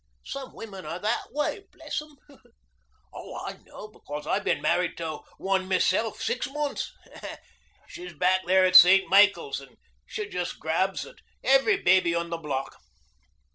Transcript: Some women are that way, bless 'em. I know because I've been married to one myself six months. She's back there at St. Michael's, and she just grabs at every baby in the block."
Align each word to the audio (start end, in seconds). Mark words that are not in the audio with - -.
Some 0.25 0.55
women 0.55 0.83
are 0.83 0.97
that 0.97 1.31
way, 1.31 1.67
bless 1.71 2.01
'em. 2.01 2.17
I 3.15 3.59
know 3.63 3.87
because 3.87 4.25
I've 4.25 4.43
been 4.43 4.59
married 4.59 4.97
to 4.97 5.19
one 5.37 5.69
myself 5.69 6.23
six 6.23 6.47
months. 6.49 6.91
She's 7.87 8.11
back 8.15 8.41
there 8.47 8.65
at 8.65 8.75
St. 8.75 9.07
Michael's, 9.11 9.61
and 9.61 9.77
she 10.07 10.27
just 10.27 10.59
grabs 10.59 11.05
at 11.05 11.17
every 11.43 11.77
baby 11.77 12.13
in 12.13 12.31
the 12.31 12.37
block." 12.37 12.77